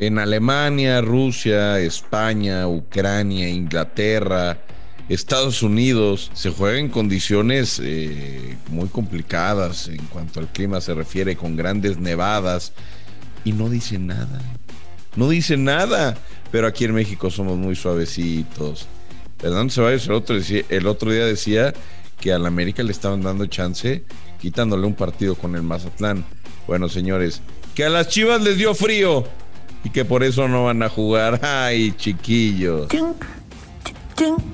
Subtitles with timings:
[0.00, 4.58] En Alemania, Rusia, España, Ucrania, Inglaterra,
[5.08, 11.34] Estados Unidos se juega en condiciones eh, muy complicadas en cuanto al clima se refiere,
[11.36, 12.72] con grandes nevadas
[13.44, 14.40] y no dicen nada.
[15.16, 16.16] No dicen nada,
[16.52, 18.86] pero aquí en México somos muy suavecitos.
[19.38, 20.36] Fernando Ceballos el otro,
[20.68, 21.74] el otro día decía
[22.20, 24.04] que al América le estaban dando chance
[24.40, 26.24] quitándole un partido con el Mazatlán.
[26.68, 27.40] Bueno, señores,
[27.74, 29.24] que a las Chivas les dio frío
[29.88, 31.40] y que por eso no van a jugar.
[31.42, 32.88] Ay, chiquillos.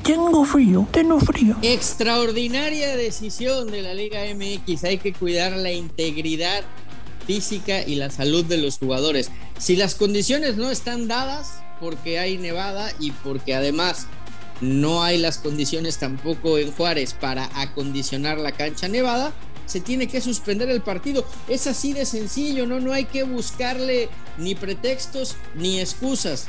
[0.03, 1.57] Tengo frío, tengo frío.
[1.63, 4.85] Extraordinaria decisión de la Liga MX.
[4.85, 6.63] Hay que cuidar la integridad
[7.27, 9.31] física y la salud de los jugadores.
[9.59, 14.07] Si las condiciones no están dadas, porque hay nevada y porque además
[14.61, 19.33] no hay las condiciones tampoco en Juárez para acondicionar la cancha nevada,
[19.67, 21.27] se tiene que suspender el partido.
[21.49, 22.81] Es así de sencillo, ¿no?
[22.81, 26.47] No hay que buscarle ni pretextos ni excusas.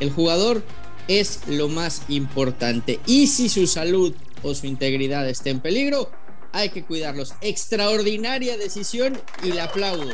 [0.00, 0.62] El jugador
[1.08, 3.00] es lo más importante.
[3.06, 6.10] Y si su salud o su integridad está en peligro,
[6.52, 7.34] hay que cuidarlos.
[7.40, 10.12] Extraordinaria decisión y la aplaudo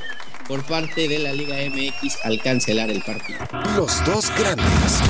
[0.48, 3.40] por parte de la Liga MX al cancelar el partido.
[3.76, 5.00] Los dos grandes.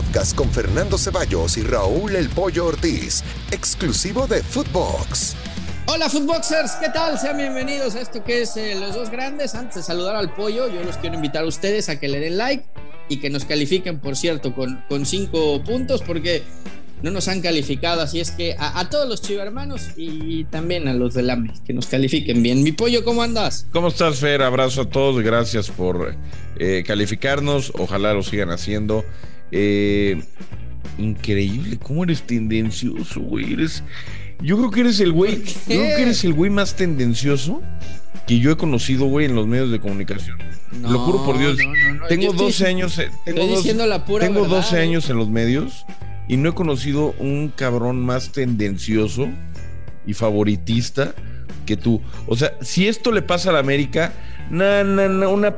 [0.00, 5.36] Podcast con Fernando Ceballos y Raúl El Pollo Ortiz, exclusivo de Footbox.
[5.86, 7.18] Hola Footboxers, ¿qué tal?
[7.18, 9.54] Sean bienvenidos a esto que es eh, Los Dos Grandes.
[9.54, 12.38] Antes de saludar al pollo, yo los quiero invitar a ustedes a que le den
[12.38, 12.64] like
[13.10, 16.44] y que nos califiquen, por cierto, con, con cinco puntos, porque
[17.02, 18.02] no nos han calificado.
[18.02, 21.86] Así es que a, todos los chivermanos y también a los del AME, que nos
[21.86, 22.62] califiquen bien.
[22.62, 23.66] Mi pollo, ¿cómo andas?
[23.72, 24.42] ¿Cómo estás, Fer?
[24.42, 26.14] Abrazo a todos, gracias por
[26.58, 27.72] eh, calificarnos.
[27.78, 29.04] Ojalá lo sigan haciendo.
[29.52, 30.22] Eh,
[30.98, 33.54] increíble, ¿cómo eres tendencioso, güey?
[33.54, 33.82] Eres.
[34.42, 35.42] Yo creo que eres el güey.
[35.44, 37.62] Yo creo que eres el güey más tendencioso
[38.26, 40.38] que yo he conocido, güey, en los medios de comunicación.
[40.82, 41.58] Lo juro por Dios.
[42.08, 42.98] tengo 12 años.
[42.98, 45.84] Eh, tengo, diciendo la pura tengo 12 años en los medios
[46.30, 49.26] y no he conocido un cabrón más tendencioso
[50.06, 51.12] y favoritista
[51.66, 52.00] que tú.
[52.28, 54.12] O sea, si esto le pasa a la América,
[54.48, 55.56] na, na, na, una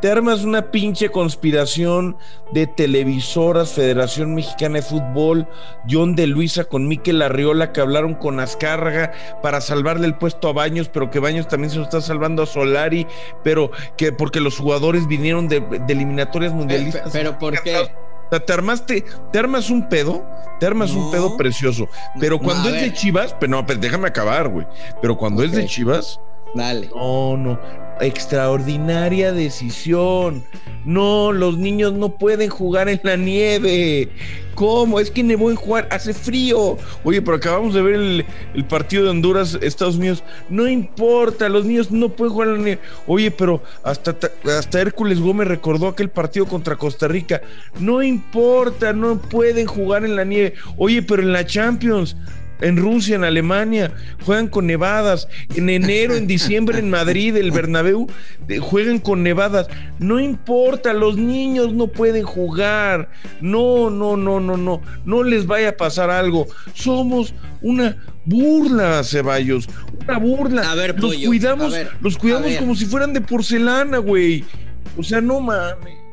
[0.00, 2.16] te armas una pinche conspiración
[2.52, 5.46] de televisoras, Federación Mexicana de Fútbol,
[5.88, 10.52] John de Luisa con Miquel Arriola que hablaron con Azcárraga para salvarle el puesto a
[10.52, 13.06] Baños, pero que Baños también se lo está salvando a Solari,
[13.44, 17.10] pero que porque los jugadores vinieron de, eliminatorias mundialistas.
[17.12, 17.88] Pero, ¿por qué?
[18.28, 20.24] O sea, te armaste, te armas un pedo,
[20.60, 21.88] te armas un pedo precioso.
[22.20, 24.66] Pero cuando es de Chivas, pero no, pero déjame acabar, güey.
[25.00, 26.20] Pero cuando es de Chivas,
[26.54, 26.88] Dale.
[26.94, 27.58] No, no.
[28.00, 30.44] Extraordinaria decisión.
[30.84, 34.08] No, los niños no pueden jugar en la nieve.
[34.54, 34.98] ¿Cómo?
[34.98, 36.78] Es que nevó en jugar, hace frío.
[37.04, 40.24] Oye, pero acabamos de ver el, partido de Honduras, Estados Unidos.
[40.48, 42.80] No importa, los niños no pueden jugar en la nieve.
[43.06, 44.16] Oye, pero hasta,
[44.58, 47.40] hasta Hércules Gómez recordó aquel partido contra Costa Rica.
[47.78, 50.54] No importa, no pueden jugar en la nieve.
[50.76, 52.16] Oye, pero en la Champions
[52.60, 53.92] en Rusia, en Alemania,
[54.24, 55.28] juegan con nevadas.
[55.54, 58.08] En enero, en diciembre, en Madrid, el Bernabéu,
[58.60, 59.68] juegan con nevadas.
[59.98, 63.10] No importa, los niños no pueden jugar.
[63.40, 64.82] No, no, no, no, no.
[65.04, 66.46] No les vaya a pasar algo.
[66.74, 69.68] Somos una burla, Ceballos.
[70.06, 70.70] Una burla.
[70.70, 74.44] A ver, los cuidamos, los cuidamos como si fueran de porcelana, güey.
[74.96, 76.07] O sea, no mames.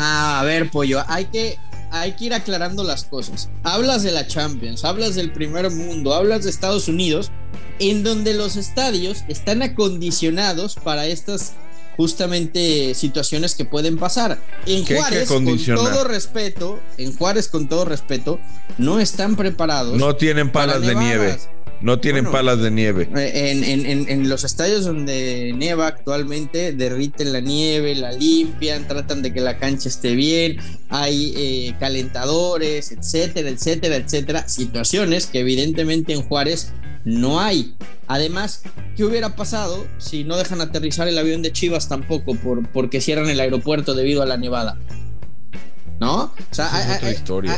[0.00, 1.58] A ver, pollo, hay que,
[1.90, 3.50] hay que ir aclarando las cosas.
[3.62, 7.30] Hablas de la Champions, hablas del primer mundo, hablas de Estados Unidos,
[7.78, 11.52] en donde los estadios están acondicionados para estas
[11.96, 14.38] justamente situaciones que pueden pasar.
[14.64, 18.40] En Juárez, con todo respeto, en Juárez, con todo respeto,
[18.78, 19.98] no están preparados.
[19.98, 21.38] No tienen palas de nieve.
[21.80, 23.08] No tienen palas de nieve.
[23.14, 23.64] En,
[24.08, 29.58] en, los estadios donde nieva actualmente, derriten la nieve, la limpian, tratan de que la
[29.58, 30.58] cancha esté bien,
[30.90, 34.46] hay eh, calentadores, etcétera, etcétera, etcétera.
[34.46, 36.72] Situaciones que evidentemente en Juárez
[37.04, 37.74] no hay.
[38.08, 38.62] Además,
[38.96, 43.30] ¿qué hubiera pasado si no dejan aterrizar el avión de Chivas tampoco por, porque cierran
[43.30, 44.76] el aeropuerto debido a la nevada?
[46.00, 46.22] ¿No?
[46.22, 46.70] O sea,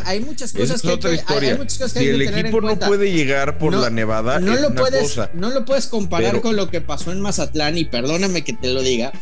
[0.04, 1.58] hay, muchas cosas que, otra historia.
[1.68, 5.86] si el equipo no puede llegar por la nevada, no lo puedes, no lo puedes
[5.86, 9.12] comparar con lo que pasó en Mazatlán y perdóname que te lo diga,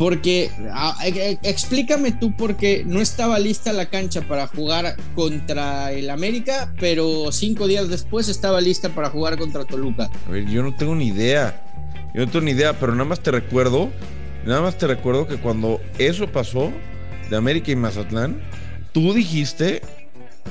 [0.00, 0.50] porque
[1.42, 7.30] explícame tú por qué no estaba lista la cancha para jugar contra el América, pero
[7.30, 10.10] cinco días después estaba lista para jugar contra Toluca.
[10.26, 11.62] A ver, yo no tengo ni idea.
[12.14, 13.90] Yo no tengo ni idea, pero nada más te recuerdo
[14.46, 16.70] Nada más te recuerdo que cuando eso pasó
[17.30, 18.40] de América y Mazatlán,
[18.92, 19.82] tú dijiste,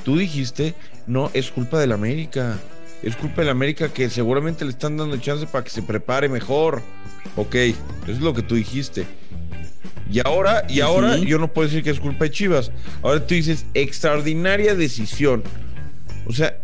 [0.04, 0.74] tú dijiste,
[1.06, 2.58] no, es culpa del América.
[3.02, 6.82] Es culpa del América que seguramente le están dando chance para que se prepare mejor.
[7.36, 7.76] Ok, eso
[8.08, 9.06] es lo que tú dijiste.
[10.10, 12.70] Y ahora, y ahora yo no puedo decir que es culpa de Chivas.
[13.02, 15.42] Ahora tú dices extraordinaria decisión.
[16.26, 16.56] O sea,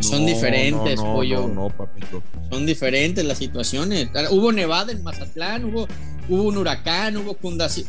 [0.00, 1.48] son diferentes, pollo.
[1.48, 2.22] No, papito.
[2.50, 4.08] Son diferentes las situaciones.
[4.30, 5.88] Hubo nevada en Mazatlán, hubo,
[6.28, 7.36] hubo un huracán, hubo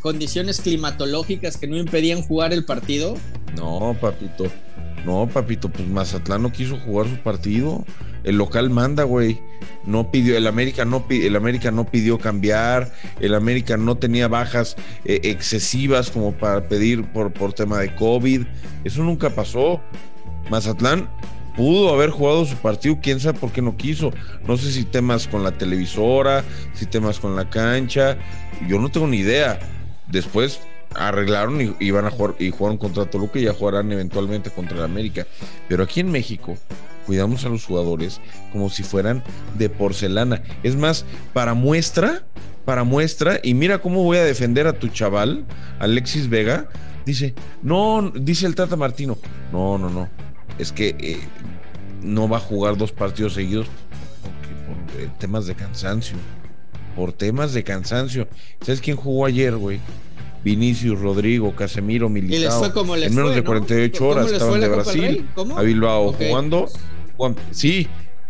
[0.01, 3.15] condiciones climatológicas que no impedían jugar el partido.
[3.56, 4.45] No, papito.
[5.06, 7.86] No, papito, pues Mazatlán no quiso jugar su partido.
[8.24, 9.39] El local manda, güey.
[9.86, 14.75] No pidió, el América no, el América no pidió cambiar, el América no tenía bajas
[15.06, 18.45] eh, excesivas como para pedir por, por tema de COVID.
[18.83, 19.80] Eso nunca pasó.
[20.50, 21.09] Mazatlán
[21.57, 24.13] pudo haber jugado su partido, quién sabe por qué no quiso.
[24.48, 28.18] No sé si temas con la televisora, si temas con la cancha,
[28.69, 29.59] yo no tengo ni idea.
[30.07, 30.62] Después
[30.95, 34.83] arreglaron y, iban a jugar y jugaron contra Toluca y ya jugarán eventualmente contra el
[34.83, 35.25] América.
[35.68, 36.57] Pero aquí en México
[37.07, 38.21] cuidamos a los jugadores
[38.51, 39.24] como si fueran
[39.57, 40.44] de porcelana.
[40.62, 42.24] Es más, para muestra,
[42.65, 45.45] para muestra, y mira cómo voy a defender a tu chaval,
[45.80, 46.68] Alexis Vega,
[47.06, 47.33] dice,
[47.63, 49.18] no, dice el Tata Martino,
[49.54, 50.09] no, no, no,
[50.57, 51.19] es que eh,
[52.01, 56.18] no va a jugar dos partidos seguidos por eh, temas de cansancio.
[56.95, 58.27] Por temas de cansancio.
[58.62, 59.80] ¿Sabes quién jugó ayer, güey?
[60.44, 62.65] Vinicius, Rodrigo, Casemiro, Militao.
[62.95, 66.68] en menos de 48 horas estaban de Brasil a Bilbao jugando.
[67.51, 67.88] Sí,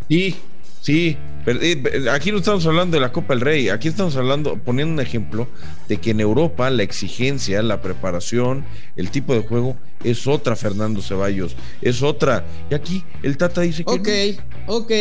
[0.09, 0.35] sí,
[0.81, 1.17] sí.
[1.49, 4.99] Eh, aquí no estamos hablando de la Copa del Rey, aquí estamos hablando, poniendo un
[4.99, 5.47] ejemplo
[5.87, 8.65] de que en Europa la exigencia, la preparación,
[8.97, 12.45] el tipo de juego es otra, Fernando Ceballos, es otra.
[12.69, 14.37] Y aquí el Tata dice que.
[14.67, 14.91] Ok, ok.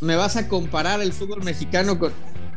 [0.00, 2.12] Me vas a comparar el fútbol mexicano con.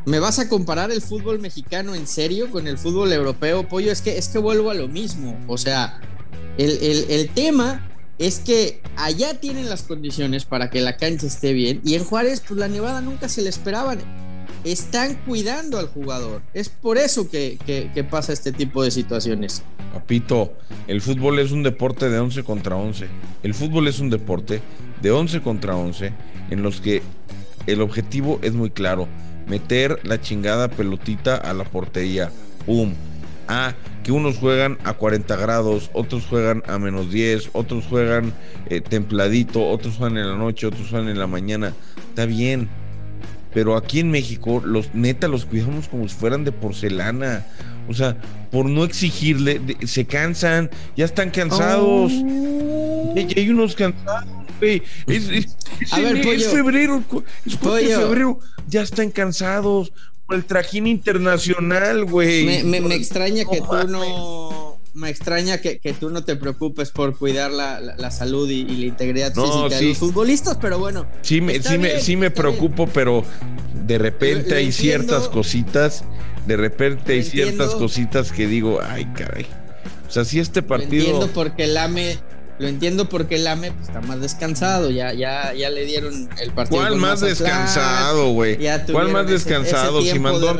[0.06, 3.92] ¿Me vas a comparar el fútbol mexicano en serio con el fútbol europeo, pollo?
[3.92, 5.38] Es que, es que vuelvo a lo mismo.
[5.48, 6.00] O sea,
[6.56, 7.91] el, el, el tema
[8.22, 12.40] es que allá tienen las condiciones para que la cancha esté bien y en Juárez
[12.46, 13.98] pues la nevada nunca se le esperaban.
[14.62, 16.40] Están cuidando al jugador.
[16.54, 17.58] Es por eso que,
[18.08, 19.64] pasa este tipo de situaciones.
[19.92, 20.52] Papito,
[20.86, 23.08] el fútbol es un deporte de 11 contra 11.
[23.42, 24.62] El fútbol es un deporte
[25.02, 26.12] de 11 contra 11
[26.50, 27.02] en los que
[27.66, 29.08] el objetivo es muy claro.
[29.48, 32.30] Meter la chingada pelotita a la portería.
[32.66, 32.94] ¡Pum!
[33.48, 38.32] Ah, que unos juegan a 40 grados, otros juegan a menos 10, otros juegan
[38.66, 41.72] eh, templadito, otros juegan en la noche, otros juegan en la mañana.
[42.08, 42.68] Está bien.
[43.54, 47.44] Pero aquí en México, los neta los cuidamos como si fueran de porcelana.
[47.88, 48.16] O sea,
[48.50, 52.12] por no exigirle, se cansan, ya están cansados.
[52.14, 53.14] Oh.
[53.16, 54.24] Y, hay unos cansados,
[54.58, 54.82] güey.
[55.06, 55.26] Es,
[56.50, 57.02] febrero,
[57.44, 59.92] es febrero, ya están cansados
[60.34, 62.62] el trajín internacional, güey.
[62.64, 64.78] Me, extraña que tú no.
[64.94, 69.78] Me extraña que, tú no te preocupes por cuidar la, salud y, la integridad física
[69.78, 71.06] de los futbolistas, pero bueno.
[71.22, 73.24] Sí me, sí me, sí me preocupo, pero
[73.86, 76.04] de repente hay ciertas cositas,
[76.46, 79.46] de repente hay ciertas cositas que digo, ay, caray.
[80.06, 81.04] O sea, si este partido.
[81.04, 82.18] entiendo porque el AME
[82.62, 86.52] lo entiendo porque el AME pues, está más descansado, ya, ya, ya le dieron el
[86.52, 86.80] partido.
[86.80, 88.56] ¿Cuál más descansado, güey?
[88.92, 90.00] ¿Cuál más descansado?
[90.00, 90.56] si, mandó,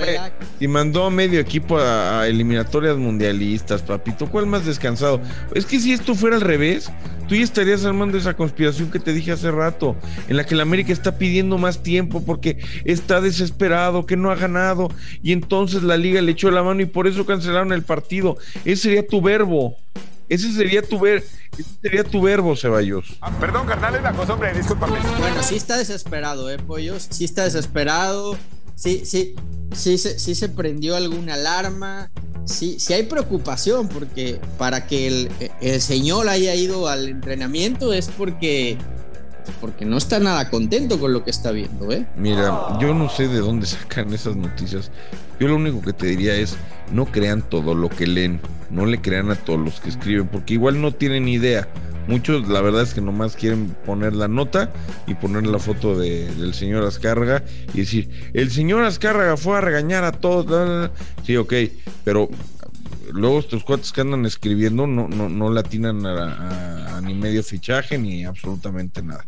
[0.59, 5.21] si mandó a medio equipo a, eliminatorias mundialistas, papito, ¿cuál más descansado?
[5.55, 6.91] Es que si esto fuera al revés,
[7.29, 9.95] tú ya estarías armando esa conspiración que te dije hace rato,
[10.27, 14.35] en la que el América está pidiendo más tiempo porque está desesperado, que no ha
[14.35, 14.89] ganado,
[15.23, 18.39] y entonces la liga le echó la mano y por eso cancelaron el partido.
[18.65, 19.77] Ese sería tu verbo.
[20.33, 21.23] Ese sería tu ver,
[21.83, 23.19] sería tu verbo, Ceballos.
[23.21, 24.99] Ah, perdón, carnal, es la costumbre, discúlpame.
[25.19, 27.07] Bueno, sí está desesperado, eh, Pollos.
[27.11, 28.39] Sí está desesperado.
[28.75, 29.35] Sí, sí,
[29.75, 32.11] sí, sí, se prendió alguna alarma.
[32.47, 38.09] Sí, sí hay preocupación porque para que el, el señor haya ido al entrenamiento es
[38.09, 38.79] porque
[39.61, 42.07] porque no está nada contento con lo que está viendo, ¿eh?
[42.17, 44.91] Mira, yo no sé de dónde sacan esas noticias.
[45.41, 46.57] Yo lo único que te diría es,
[46.93, 50.55] no crean todo lo que leen, no le crean a todos los que escriben, porque
[50.55, 51.69] igual no tienen idea.
[52.09, 54.73] Muchos, la verdad es que nomás quieren poner la nota
[55.07, 57.45] y poner la foto del señor Azcárraga
[57.75, 60.91] y decir, el señor Azcárraga fue a regañar a todos.
[61.25, 61.55] Sí, ok,
[62.03, 62.29] pero
[63.13, 66.72] luego estos cuates que andan escribiendo no, no, no latinan a,
[67.03, 69.25] ni medio fichaje ni absolutamente nada.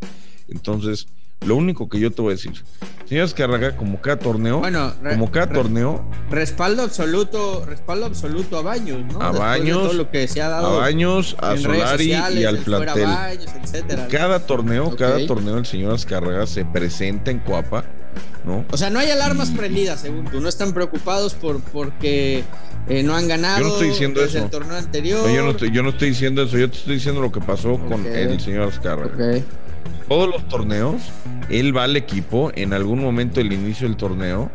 [0.48, 1.06] Entonces,
[1.44, 2.52] lo único que yo te voy a decir,
[3.06, 9.00] señor Escarraga, como cada torneo, bueno, como cada torneo, respaldo absoluto, respaldo absoluto a Baños,
[9.12, 9.20] ¿no?
[9.20, 13.08] A Baños, lo que se ha dado a Baños, a Solari y al plantel.
[14.10, 17.84] cada torneo, cada torneo el señor Escarraga se presenta en Coapa
[18.44, 18.64] ¿no?
[18.70, 20.40] O sea, no hay alarmas prendidas, según tú.
[20.40, 22.44] No están preocupados por porque
[22.88, 24.44] eh, no han ganado Yo no estoy diciendo desde eso.
[24.44, 25.26] el torneo anterior.
[25.26, 27.40] No, yo, no estoy, yo no estoy diciendo eso, yo te estoy diciendo lo que
[27.40, 29.14] pasó con el señor Azcárraga.
[29.14, 29.44] Ok.
[30.08, 31.02] Todos los torneos,
[31.48, 34.50] él va al equipo, en algún momento del inicio del torneo,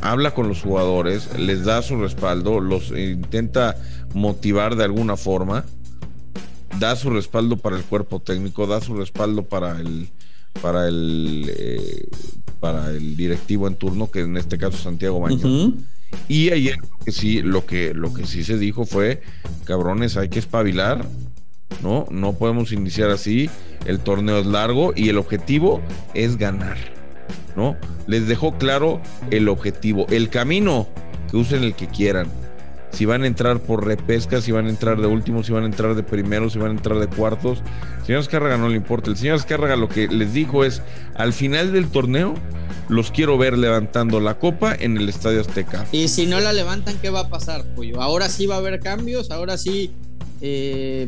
[0.00, 3.76] habla con los jugadores, les da su respaldo, los intenta
[4.14, 5.64] motivar de alguna forma,
[6.78, 10.08] da su respaldo para el cuerpo técnico, da su respaldo para el
[10.60, 12.08] para el eh,
[12.60, 15.74] para el directivo en turno, que en este caso es Santiago Baños.
[16.28, 19.22] Y ayer sí, lo que, lo que sí se dijo fue,
[19.64, 21.04] cabrones, hay que espabilar,
[21.82, 22.06] ¿no?
[22.10, 23.50] No podemos iniciar así,
[23.84, 25.80] el torneo es largo y el objetivo
[26.14, 26.76] es ganar,
[27.56, 27.76] ¿no?
[28.06, 30.88] Les dejó claro el objetivo, el camino,
[31.30, 32.28] que usen el que quieran.
[32.92, 35.66] Si van a entrar por repesca, si van a entrar de últimos, si van a
[35.66, 37.62] entrar de primeros, si van a entrar de cuartos.
[38.04, 39.08] Señor Azcárraga no le importa.
[39.08, 40.82] El señor Azcárraga lo que les dijo es,
[41.14, 42.34] al final del torneo,
[42.90, 45.86] los quiero ver levantando la copa en el Estadio Azteca.
[45.90, 48.02] Y si no la levantan, ¿qué va a pasar, Pollo?
[48.02, 49.30] ¿Ahora sí va a haber cambios?
[49.30, 49.94] ¿Ahora sí
[50.42, 51.06] eh,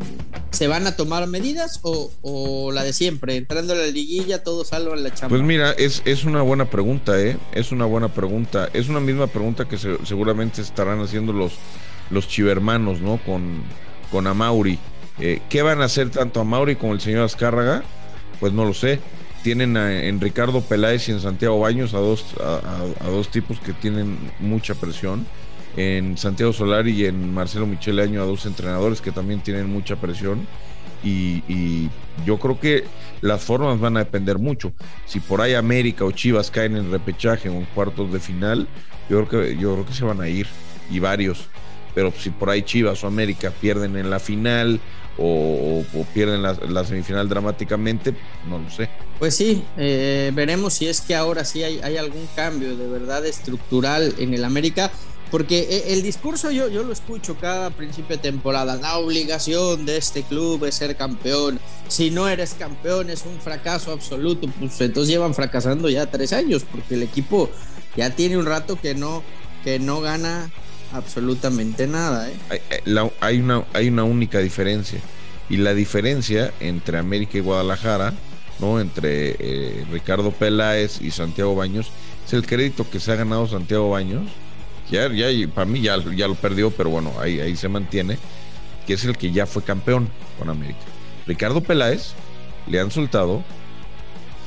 [0.51, 1.79] se van a tomar medidas?
[1.83, 3.35] ¿O, o la de siempre?
[3.35, 5.35] Entrando a la liguilla, todos salvan la chamba.
[5.35, 7.37] Pues mira, es, es una buena pregunta, ¿eh?
[7.53, 8.69] Es una buena pregunta.
[8.73, 11.53] Es una misma pregunta que se- seguramente estarán haciendo los,
[12.09, 13.19] los chivermanos, ¿no?
[13.25, 13.61] Con,
[14.11, 14.79] con Amauri.
[15.19, 17.83] Eh, ¿Qué van a hacer tanto Amauri como el señor Azcárraga?
[18.39, 18.99] Pues no lo sé.
[19.43, 23.73] Tienen a- en Ricardo Peláez y en Santiago Baños a dos, a, dos tipos que
[23.73, 25.27] tienen mucha presión.
[25.77, 29.95] En Santiago Solari y en Marcelo Michele Año a dos entrenadores que también tienen mucha
[29.97, 30.47] presión.
[31.03, 31.89] Y,
[32.25, 32.85] yo creo que
[33.21, 34.73] las formas van a depender mucho.
[35.05, 38.67] Si por ahí América o Chivas caen en repechaje o en cuartos de final,
[39.09, 40.47] yo creo que, yo creo que se van a ir.
[40.89, 41.47] Y varios.
[41.93, 44.79] Pero si por ahí Chivas o América pierden en la final
[45.17, 48.13] o, pierden la, semifinal dramáticamente,
[48.49, 48.89] no lo sé.
[49.19, 54.13] Pues sí, eh, veremos si es que ahora sí hay algún cambio de verdad estructural
[54.17, 54.91] en el América,
[55.31, 59.97] porque eh, el discurso yo, yo lo escucho cada principio de temporada, la obligación de
[59.97, 65.09] este club es ser campeón, si no eres campeón es un fracaso absoluto, pues entonces
[65.11, 67.49] llevan fracasando ya tres años, porque el equipo
[67.95, 69.23] ya tiene un rato que no,
[69.63, 70.49] que no gana
[70.93, 72.29] absolutamente nada.
[72.29, 72.33] ¿eh?
[72.49, 74.99] Hay, hay- la- hay una, hay una única diferencia.
[75.49, 78.13] Y la diferencia entre América y Guadalajara,
[78.59, 78.79] ¿no?
[78.79, 81.91] Entre eh, Ricardo Peláez y Santiago Baños,
[82.25, 84.23] es el crédito que se ha ganado Santiago Baños.
[84.91, 88.17] Ya, ya, para mí ya, ya lo perdió, pero bueno, ahí, ahí se mantiene.
[88.85, 90.79] Que es el que ya fue campeón con América.
[91.25, 92.13] Ricardo Peláez
[92.67, 93.43] le han soltado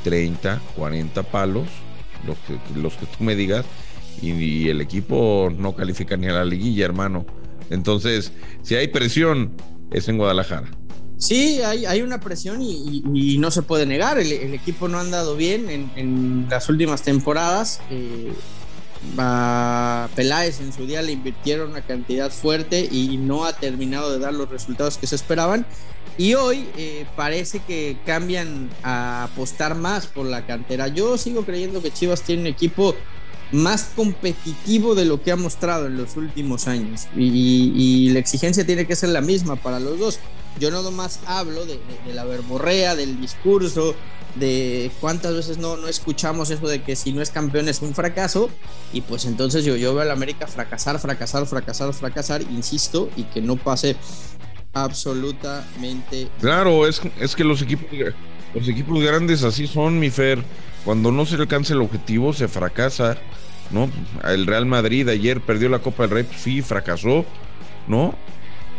[0.04, 1.66] 30, 40 palos,
[2.24, 3.66] los que, los que tú me digas,
[4.22, 7.26] y, y el equipo no califica ni a la liguilla, hermano.
[7.70, 9.56] Entonces, si hay presión,
[9.90, 10.68] es en Guadalajara.
[11.18, 14.18] Sí, hay, hay una presión y, no se puede negar.
[14.18, 17.80] El, el equipo no ha andado bien en, en las últimas temporadas.
[17.90, 18.32] Eh,
[19.16, 24.18] a Peláez en su día le invirtieron una cantidad fuerte y no ha terminado de
[24.18, 25.66] dar los resultados que se esperaban.
[26.16, 30.88] Y hoy eh, parece que cambian a apostar más por la cantera.
[30.88, 32.96] Yo sigo creyendo que Chivas tiene un equipo
[33.52, 37.06] más competitivo de lo que ha mostrado en los últimos años.
[37.16, 40.18] Y, y la exigencia tiene que ser la misma para los dos.
[40.58, 41.78] Yo no nomás hablo de,
[42.12, 43.94] la verborrea, del discurso,
[44.34, 47.94] de cuántas veces no, no escuchamos eso de que si no es campeón es un
[47.94, 48.50] fracaso.
[48.92, 53.40] Y pues entonces yo, yo veo al América fracasar, fracasar, fracasar, fracasar, insisto, y que
[53.40, 53.96] no pase
[54.74, 57.88] absolutamente Claro, es, es que los equipos,
[58.54, 60.42] los equipos grandes así son, mi Fer.
[60.84, 63.18] Cuando no se alcanza el objetivo, se fracasa,
[63.70, 63.90] ¿no?
[64.24, 67.24] El Real Madrid ayer perdió la Copa del Rey, pues sí, fracasó,
[67.86, 68.14] ¿no?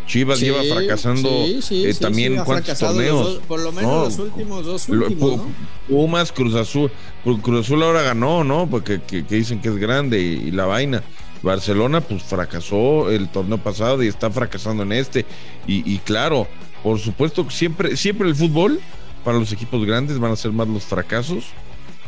[0.09, 3.25] Chivas Sí, lleva fracasando sí, sí, eh, también cuántos torneos.
[3.35, 5.41] dos- por lo menos No, los últimos dos últimos.
[5.87, 6.91] Pumas, Cruz Azul.
[7.23, 8.67] Cru- Cruz Azul ahora ganó, ¿no?
[8.67, 11.03] Porque que, que dicen que es grande y, y la vaina.
[11.43, 15.25] Barcelona, pues fracasó el torneo pasado y está fracasando en este.
[15.67, 16.47] Y, y claro,
[16.83, 18.79] por supuesto, siempre, siempre el fútbol
[19.23, 21.45] para los equipos grandes van a ser más los fracasos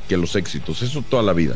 [0.09, 0.81] que los éxitos.
[0.81, 1.55] Eso toda la vida.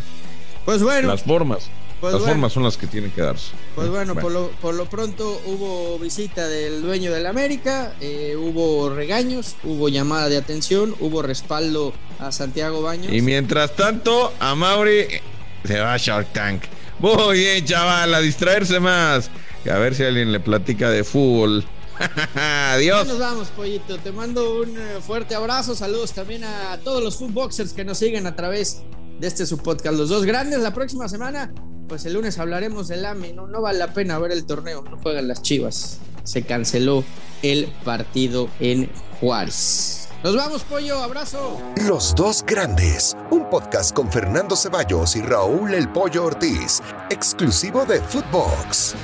[0.64, 1.70] Pues bueno, Las formas,
[2.02, 2.34] pues las bueno.
[2.36, 3.52] formas son las que tienen que darse.
[3.76, 4.22] Pues bueno, Bueno.
[4.22, 9.90] Por, lo, por lo pronto hubo visita del dueño del América, eh, hubo regaños, hubo
[9.90, 13.12] llamada de atención, hubo respaldo a Santiago Baños.
[13.14, 15.06] Y mientras tanto, a Mauri
[15.64, 16.64] se va a Shark Tank.
[17.00, 19.30] Muy bien, chaval, a distraerse más.
[19.70, 21.66] A ver si alguien le platica de fútbol.
[22.00, 23.08] Ya Adiós.
[23.08, 23.98] nos vamos, pollito.
[23.98, 25.76] Te mando un eh, fuerte abrazo.
[25.76, 28.84] Saludos también a todos los footboxers que nos siguen a través
[29.20, 29.98] de este su podcast.
[29.98, 30.60] Los dos grandes.
[30.60, 31.54] La próxima semana,
[31.88, 33.34] pues el lunes hablaremos del AME.
[33.34, 36.00] No, no vale la pena ver el torneo, no juegan las chivas.
[36.24, 37.04] Se canceló
[37.42, 38.90] el partido en
[39.20, 40.10] Juárez.
[40.24, 41.62] Nos vamos, pollo, abrazo.
[41.86, 48.02] Los dos grandes, un podcast con Fernando Ceballos y Raúl El Pollo Ortiz, exclusivo de
[48.02, 48.96] Footbox.